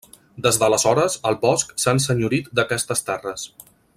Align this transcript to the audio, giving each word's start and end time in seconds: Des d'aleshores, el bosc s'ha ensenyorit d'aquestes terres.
Des 0.45 0.57
d'aleshores, 0.61 1.17
el 1.31 1.37
bosc 1.43 1.77
s'ha 1.83 1.95
ensenyorit 1.99 2.51
d'aquestes 2.61 3.09
terres. 3.11 3.49